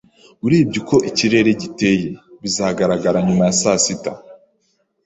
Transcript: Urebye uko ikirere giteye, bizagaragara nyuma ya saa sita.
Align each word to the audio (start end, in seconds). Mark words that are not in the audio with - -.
Urebye 0.45 0.77
uko 0.83 0.95
ikirere 1.09 1.51
giteye, 1.61 2.09
bizagaragara 2.41 3.17
nyuma 3.27 3.43
ya 3.47 3.55
saa 3.61 3.79
sita. 3.83 4.11